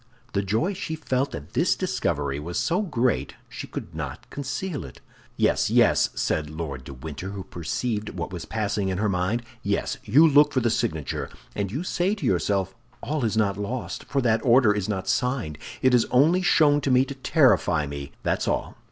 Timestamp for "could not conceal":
3.67-4.83